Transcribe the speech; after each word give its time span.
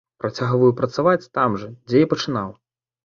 Працягваю 0.21 0.69
працаваць 0.79 1.29
там 1.39 1.59
жа, 1.65 1.69
дзе 1.91 2.03
і 2.07 2.11
пачынаў. 2.15 2.49